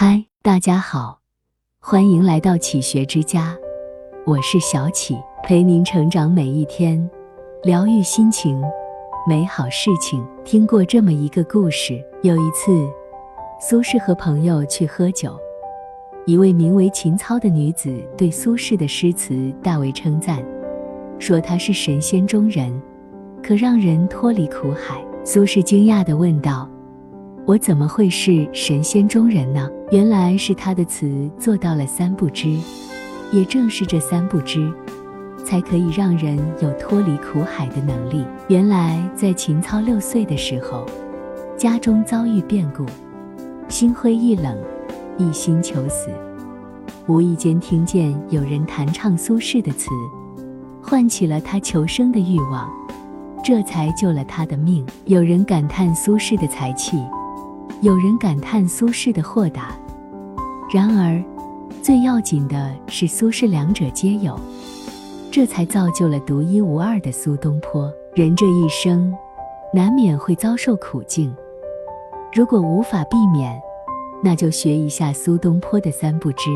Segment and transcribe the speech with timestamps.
[0.00, 1.18] 嗨，大家好，
[1.80, 3.56] 欢迎来到启学之家，
[4.24, 7.10] 我是小启，陪您成长每一天，
[7.64, 8.62] 疗愈心情，
[9.28, 10.24] 美好事情。
[10.44, 12.88] 听过这么一个故事，有一次，
[13.60, 15.36] 苏轼和朋友去喝酒，
[16.26, 20.40] 一位名为秦操的女子对苏轼的诗词大为称赞，
[21.18, 22.72] 说他是神仙中人，
[23.42, 25.04] 可让人脱离苦海。
[25.24, 26.70] 苏轼惊讶地问道。
[27.48, 29.70] 我怎么会是神仙中人呢？
[29.90, 32.58] 原来是他的词做到了三不知，
[33.32, 34.70] 也正是这三不知，
[35.46, 38.22] 才可以让人有脱离苦海的能力。
[38.48, 40.84] 原来在秦操六岁的时候，
[41.56, 42.84] 家中遭遇变故，
[43.66, 44.54] 心灰意冷，
[45.16, 46.10] 一心求死。
[47.06, 49.88] 无意间听见有人弹唱苏轼的词，
[50.82, 52.68] 唤起了他求生的欲望，
[53.42, 54.84] 这才救了他的命。
[55.06, 56.98] 有人感叹苏轼的才气。
[57.80, 59.78] 有人感叹苏轼的豁达，
[60.74, 61.22] 然而
[61.80, 64.36] 最要紧的是苏轼两者皆有，
[65.30, 67.88] 这才造就了独一无二的苏东坡。
[68.14, 69.14] 人这一生
[69.72, 71.32] 难免会遭受苦境，
[72.34, 73.56] 如果无法避免，
[74.24, 76.50] 那就学一下苏东坡的三不知，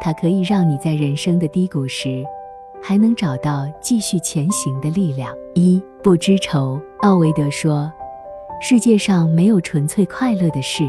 [0.00, 2.24] 它可以让你在人生的低谷时
[2.80, 5.36] 还能找到继续前行的力量。
[5.52, 7.92] 一不知愁，奥维德说。
[8.62, 10.86] 世界上没有纯粹快乐的事，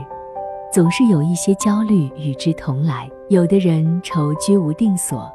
[0.73, 3.09] 总是有一些焦虑与之同来。
[3.29, 5.31] 有的人愁居无定所，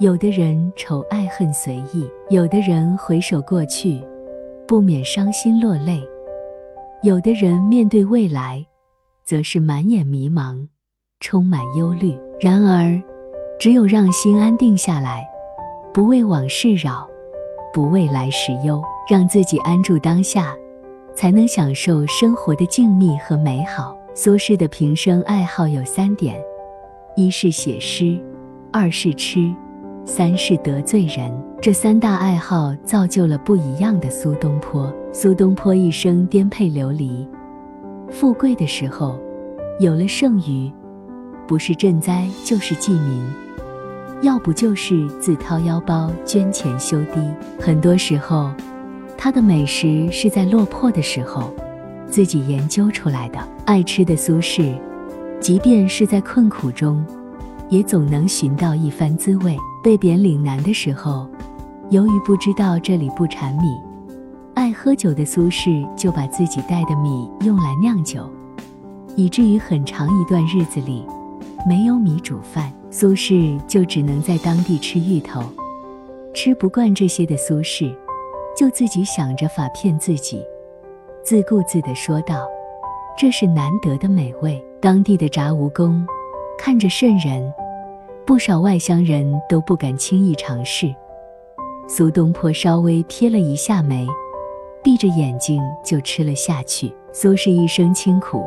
[0.00, 4.02] 有的人愁爱恨随意，有的人回首过去，
[4.66, 6.02] 不免伤心落泪，
[7.04, 8.66] 有的人面对未来，
[9.24, 10.66] 则是满眼迷茫，
[11.20, 12.18] 充满忧虑。
[12.40, 13.00] 然而，
[13.60, 15.24] 只有让心安定下来，
[15.94, 17.08] 不为往事扰，
[17.72, 20.52] 不为来时忧，让自己安住当下。
[21.14, 23.96] 才能享受生活的静谧和美好。
[24.14, 26.38] 苏轼的平生爱好有三点：
[27.16, 28.18] 一是写诗，
[28.70, 29.50] 二是吃，
[30.04, 31.32] 三是得罪人。
[31.60, 34.92] 这三大爱好造就了不一样的苏东坡。
[35.12, 37.26] 苏东坡一生颠沛流离，
[38.10, 39.18] 富贵的时候
[39.78, 40.70] 有了剩余，
[41.46, 43.32] 不是赈灾就是济民，
[44.22, 47.20] 要不就是自掏腰包捐钱修堤。
[47.58, 48.50] 很多时候。
[49.24, 51.54] 他的美食是在落魄的时候
[52.08, 53.38] 自己研究出来的。
[53.64, 54.74] 爱吃的苏轼，
[55.38, 57.06] 即便是在困苦中，
[57.68, 59.56] 也总能寻到一番滋味。
[59.80, 61.28] 被贬岭南的时候，
[61.90, 63.68] 由于不知道这里不产米，
[64.54, 68.28] 爱喝酒的苏轼就把自己带的米用来酿酒，
[69.14, 71.06] 以至于很长一段日子里
[71.64, 75.44] 没有米煮饭，苏轼就只能在当地吃芋头。
[76.34, 77.94] 吃不惯这些的苏轼。
[78.56, 80.44] 就自己想着法骗自己，
[81.22, 82.46] 自顾自地说道
[83.16, 86.04] ：“这是难得的美味。”当地的炸蜈蚣
[86.58, 87.54] 看着瘆人，
[88.26, 90.92] 不少外乡人都不敢轻易尝试。
[91.86, 94.04] 苏东坡稍微撇了一下眉，
[94.82, 96.92] 闭着眼睛就吃了下去。
[97.12, 98.44] 苏轼一生清苦，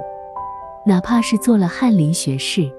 [0.85, 2.69] 哪怕是做了翰林学士，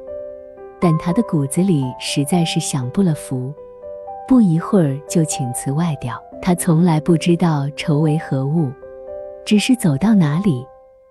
[0.79, 3.55] 但他的骨子里实在是享不了福，
[4.27, 6.21] 不一会儿就请辞外调。
[6.43, 8.71] 他从来不知道愁为何物，
[9.45, 10.65] 只是走到哪里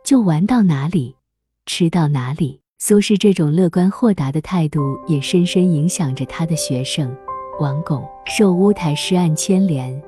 [0.03, 1.15] 就玩到哪里，
[1.65, 2.61] 吃到哪里。
[2.77, 7.13] 苏轼这种乐观豁达的态度，也深深影响着他的学生
[7.59, 8.03] 王巩。
[8.25, 10.01] 受乌台诗案牵连，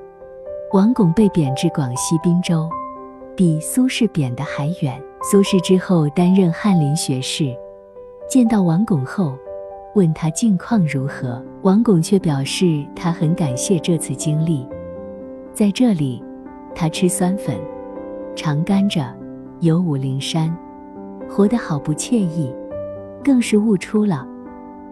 [0.72, 2.68] 王巩被贬至广西滨州，
[3.34, 5.02] 比苏轼贬的还远。
[5.22, 7.54] 苏轼之后担任翰林学士，
[8.30, 9.36] 见到王巩后，
[9.98, 14.64] 问他近况如何，王巩却表示他很感谢这次经历。
[15.52, 16.22] 在这里，
[16.72, 17.58] 他吃酸粉，
[18.36, 19.12] 尝甘蔗，
[19.58, 20.56] 游武陵山，
[21.28, 22.54] 活得好不惬意，
[23.24, 24.24] 更是悟出了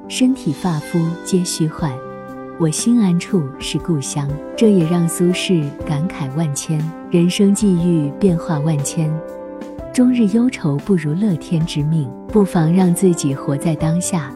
[0.08, 1.92] 身体发肤皆虚幻，
[2.58, 4.28] 我心安处是故乡。
[4.56, 6.80] 这也让苏轼感慨万千，
[7.12, 9.08] 人生际遇变化万千，
[9.94, 12.10] 终日忧愁不如乐天之命。
[12.26, 14.32] 不妨让自己活在当下，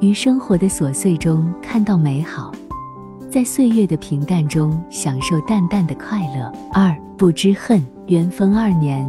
[0.00, 2.52] 于生活的琐碎中看到美好。
[3.30, 6.52] 在岁月的平淡中享受淡淡的快乐。
[6.72, 7.84] 二不知恨。
[8.06, 9.06] 元丰二年，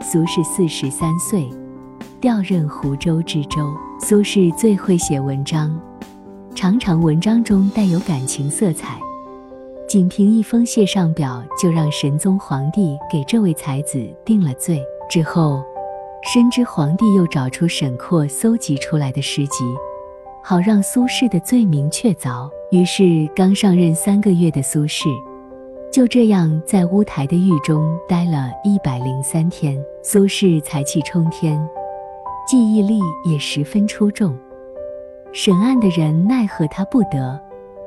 [0.00, 1.50] 苏轼四十三岁，
[2.20, 3.74] 调任湖州知州。
[4.00, 5.76] 苏轼最会写文章，
[6.54, 9.00] 常常文章中带有感情色彩。
[9.88, 14.80] 仅凭一封谢上表，就让神宗皇帝给这位才子定了罪。
[15.10, 15.60] 之后，
[16.32, 19.64] 深知皇帝又找出沈括搜集出来的诗集，
[20.42, 22.50] 好让苏轼的罪名确凿。
[22.70, 25.08] 于是，刚上任三个月的苏轼，
[25.92, 29.78] 就这样在乌台的狱中待了一百零三天。
[30.02, 31.58] 苏轼才气冲天，
[32.46, 34.36] 记忆力也十分出众。
[35.32, 37.38] 审案的人奈何他不得，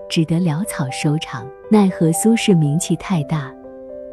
[0.07, 1.47] 只得潦草收场。
[1.71, 3.51] 奈何苏轼名气太大，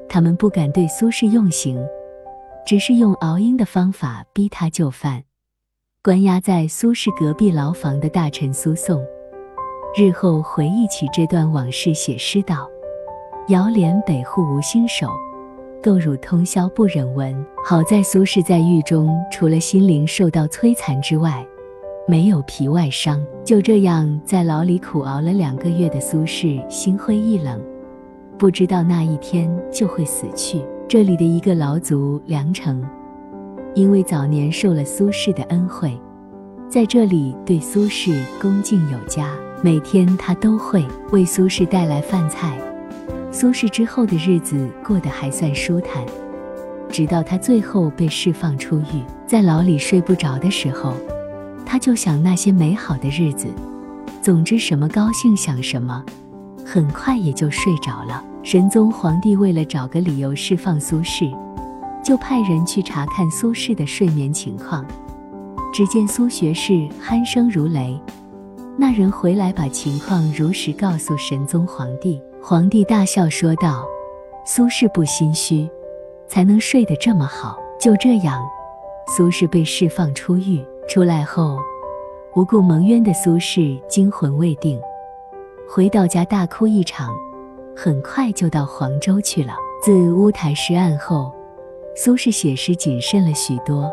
[0.08, 1.78] 他们不敢对苏轼用刑，
[2.64, 5.24] 只是用熬鹰的方法逼他就范。
[6.08, 8.98] 关押在苏轼隔壁牢房的大臣苏颂，
[9.94, 12.66] 日后回忆起这段往事，写诗道
[13.48, 15.06] ：“遥怜北户无新手，
[15.82, 21.46] 窦汝通宵不忍闻。”好在苏轼在狱中，除了心灵受到摧残之外，
[22.06, 23.22] 没有皮外伤。
[23.44, 27.60] 就这样，在牢里苦熬了两个月的苏轼，心灰意冷，
[28.38, 30.64] 不知道那一天就会死去。
[30.88, 32.82] 这里的一个牢卒梁成。
[33.74, 35.96] 因为早年受了苏轼的恩惠，
[36.68, 39.30] 在这里对苏轼恭敬有加，
[39.62, 42.58] 每天他都会为苏轼带来饭菜。
[43.30, 46.04] 苏轼之后的日子过得还算舒坦，
[46.90, 50.94] 直到他最后被释放出狱，在牢里睡不着的时候，
[51.64, 53.46] 他就想那些美好的日子。
[54.22, 56.04] 总之，什么高兴想什么，
[56.64, 58.24] 很快也就睡着了。
[58.42, 61.36] 神宗皇帝为了找个理由释放苏轼。
[62.08, 64.82] 就派人去查看苏轼的睡眠情况，
[65.74, 66.72] 只见苏学士
[67.06, 68.00] 鼾声如雷。
[68.78, 73.84] 那人回来把情况如实告诉神宗皇帝，皇帝大笑说道
[74.46, 75.68] ：“苏轼不心虚，
[76.26, 78.42] 才能睡得这么好。”就这样，
[79.14, 80.64] 苏轼被释放出狱。
[80.88, 81.58] 出来后，
[82.34, 84.80] 无故蒙冤的苏轼惊魂未定，
[85.68, 87.14] 回到家大哭一场，
[87.76, 89.52] 很快就到黄州去了。
[89.82, 91.30] 自乌台诗案后。
[92.00, 93.90] 苏轼写诗谨慎了许多，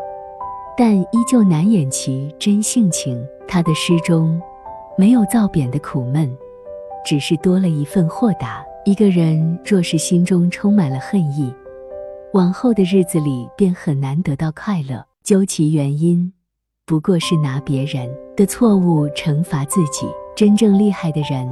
[0.76, 3.20] 但依旧难掩其真性情。
[3.48, 4.40] 他的诗中
[4.96, 6.32] 没有造贬的苦闷，
[7.04, 8.64] 只是多了一份豁达。
[8.84, 11.52] 一个人若是心中充满了恨意，
[12.32, 15.04] 往后的日子里便很难得到快乐。
[15.24, 16.32] 究其原因，
[16.84, 20.06] 不过是拿别人的错误惩罚自己。
[20.36, 21.48] 真正厉害的人，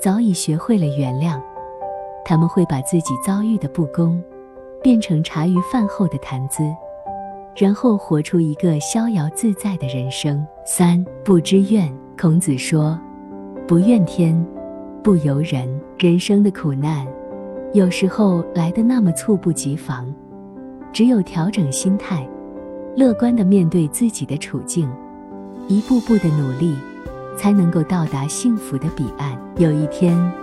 [0.00, 1.40] 早已学会了原谅，
[2.24, 4.22] 他们会把自己遭遇的不公。
[4.82, 6.62] 变成茶余饭后的谈资，
[7.54, 10.46] 然后活出一个逍遥自在的人生。
[10.64, 12.98] 三不知怨，孔子说
[13.68, 14.34] ：“不怨天，
[15.02, 15.68] 不尤人。”
[15.98, 17.06] 人生的苦难，
[17.74, 20.10] 有时候来的那么猝不及防，
[20.94, 22.26] 只有调整心态，
[22.96, 24.90] 乐观的面对自己的处境，
[25.68, 26.74] 一步步的努力，
[27.36, 29.38] 才能够到达幸福的彼岸。
[29.56, 30.39] 有一天。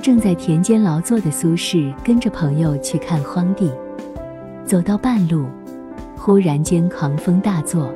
[0.00, 3.70] 正在田间劳作的苏轼跟着朋友去看荒地，
[4.64, 5.44] 走到半路，
[6.16, 7.92] 忽然间狂风大作，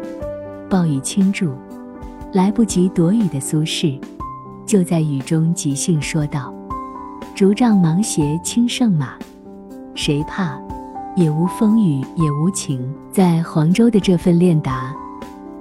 [0.68, 1.54] 暴雨倾注，
[2.32, 3.98] 来不及躲雨的苏轼，
[4.66, 6.52] 就在雨中即兴说道
[7.34, 9.14] ：“竹杖芒鞋轻胜马，
[9.94, 10.58] 谁怕？
[11.16, 14.94] 也无风雨也无晴。”在黄州的这份练达，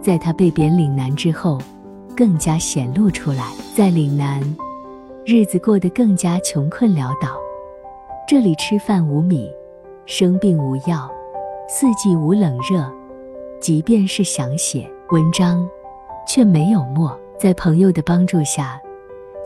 [0.02, 1.58] 在他被贬岭南之后，
[2.18, 3.54] 更加显露出来。
[3.76, 4.42] 在岭南。
[5.26, 7.38] 日子过得更加穷困潦倒，
[8.28, 9.50] 这里吃饭无米，
[10.06, 11.10] 生病无药，
[11.70, 12.86] 四季无冷热。
[13.62, 15.66] 即便是想写文章，
[16.28, 17.18] 却没有墨。
[17.40, 18.82] 在朋友的帮助下，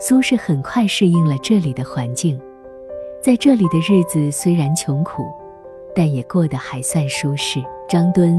[0.00, 2.40] 苏轼很快适应了这里的环境。
[3.22, 5.32] 在这里的日子虽然穷苦，
[5.94, 7.62] 但也过得还算舒适。
[7.88, 8.36] 张敦，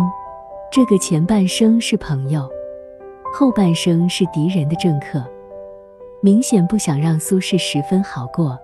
[0.69, 2.49] 这个前半生是朋友，
[3.33, 5.23] 后半生是敌人的政客。
[6.21, 8.59] 明显不想让苏轼十分好过，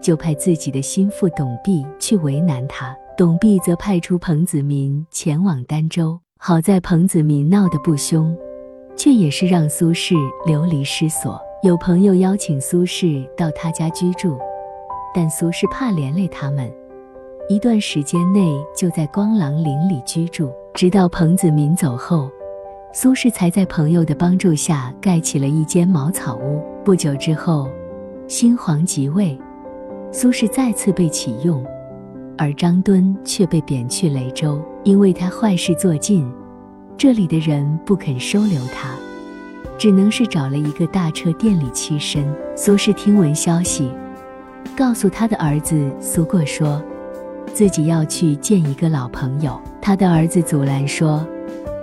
[0.00, 2.96] 就派自己的心腹董弼去为难他。
[3.16, 6.18] 董弼则派出彭子民前往儋州。
[6.38, 8.36] 好在彭子民闹得不凶，
[8.96, 10.14] 却也是让苏轼
[10.46, 11.40] 流离失所。
[11.64, 14.38] 有朋友邀请苏轼到他家居住，
[15.12, 16.72] 但苏轼怕连累他们，
[17.48, 22.30] 一段时间内就在光廊林里居住，直到彭子民走后。
[22.94, 26.62] 苏轼才在朋友的帮助下盖起了一间茅草屋。
[26.84, 27.66] 不久之后，
[28.28, 29.38] 新皇即位，
[30.12, 31.64] 苏轼再次被启用，
[32.36, 36.30] 而张敦却被贬去雷州，因为他坏事做尽，
[36.98, 38.90] 这里的人不肯收留他，
[39.78, 42.22] 只能是找了一个大车店里栖身。
[42.54, 43.90] 苏轼听闻消息，
[44.76, 46.82] 告诉他的儿子苏过，说
[47.54, 49.58] 自己要去见一个老朋友。
[49.80, 51.26] 他的儿子阻拦说。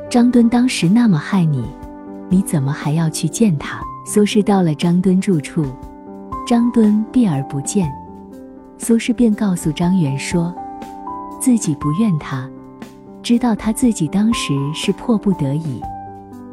[0.10, 1.64] 张敦当时那么害你，
[2.30, 3.80] 你怎么还要去见他？
[4.08, 5.64] 苏轼到了张敦住处，
[6.48, 7.88] 张敦避而不见，
[8.80, 10.52] 苏轼便告诉张元说，
[11.40, 12.50] 自己不怨他，
[13.22, 15.80] 知道他自己当时是迫不得已，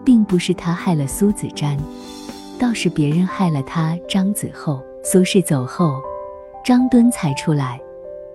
[0.04, 1.78] 并不是他害了苏子瞻，
[2.58, 4.82] 倒是别人害了他张子厚。
[5.02, 5.94] 苏轼走后，
[6.62, 7.80] 张敦才出来，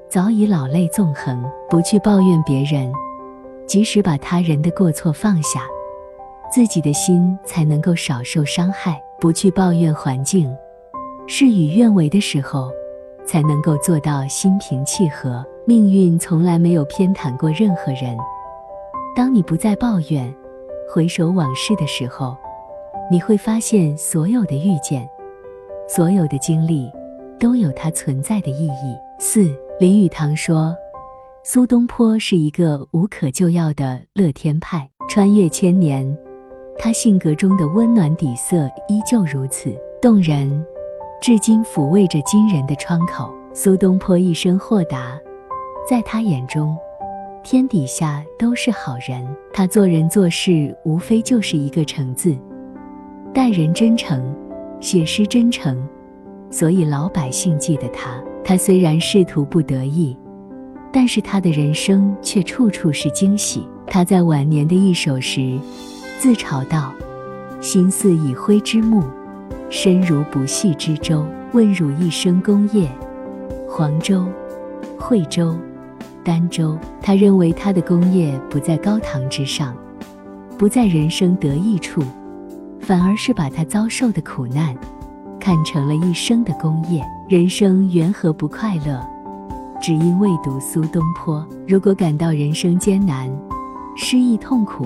[0.10, 2.92] 早已老泪纵横，不去抱怨别人。
[3.72, 5.62] 即使把他人的过错放下，
[6.51, 9.01] 自己的心才能够少受伤害。
[9.18, 10.54] 不去抱怨环境，
[11.25, 12.70] 事与愿违的时候，
[13.25, 15.42] 才能够做到心平气和。
[15.66, 18.18] 命运从来没有偏袒过任何人。
[19.16, 20.36] 当你不再抱怨，
[20.94, 22.36] 回首往事的时候，
[23.10, 25.08] 你会发现所有的遇见，
[25.88, 26.92] 所有的经历，
[27.40, 28.98] 都有它存在的意义。
[29.18, 29.50] 四
[29.80, 30.75] 林语堂说，
[31.44, 36.16] 苏东坡是一个无可救药的乐天派，穿越千年。
[36.78, 40.64] 他性格中的温暖底色依旧如此动人，
[41.20, 43.34] 至今抚慰着今人的窗口。
[43.56, 45.20] 苏东坡一生豁达，
[45.90, 46.78] 在他眼中，
[47.44, 49.28] 天底下都是好人。
[49.52, 52.38] 他做人做事无非就是一个诚字，
[53.34, 54.24] 待人真诚，
[54.80, 55.84] 写诗真诚，
[56.52, 58.24] 所以老百姓记得他。
[58.44, 60.16] 他虽然仕途不得意，
[60.92, 63.68] 但是他的人生却处处是惊喜。
[63.88, 65.58] 他在晚年的一首时。
[66.20, 66.94] 自嘲道
[67.60, 69.04] ：“心似已灰之木，
[69.72, 71.26] 身如不系之舟。
[71.52, 72.88] 问汝一生功业，
[73.68, 74.26] 黄州、
[75.00, 75.58] 惠州、
[76.24, 79.76] 儋州。”他认为他的功业不在高堂之上，
[80.60, 82.04] 不在人生得意处，
[82.80, 84.78] 反而是把他遭受的苦难
[85.40, 87.04] 看成了一生的功业。
[87.28, 89.04] 人生缘何不快乐？
[89.82, 91.46] 只因未读苏东坡。
[91.68, 93.28] 如果感到人生艰难、
[93.98, 94.86] 失意、痛苦，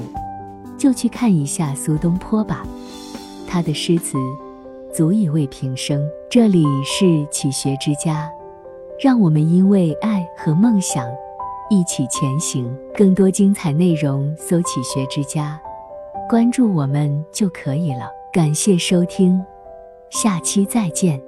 [0.78, 2.66] 就去看一下苏东坡吧，
[3.46, 4.18] 他的诗词
[4.94, 6.02] 足以为平生。
[6.30, 8.32] 这里是启学之家，
[8.98, 11.06] 让我们因为爱和梦想
[11.70, 12.74] 一起前行。
[12.96, 15.60] 更多精彩内容，搜“启学之家”，
[16.30, 18.10] 关注我们就可以了。
[18.32, 19.44] 感谢收听，
[20.10, 21.26] 下期再见。